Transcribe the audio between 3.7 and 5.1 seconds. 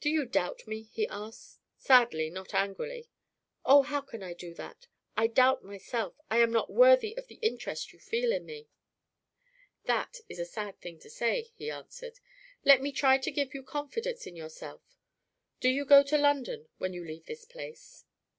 how can I do that!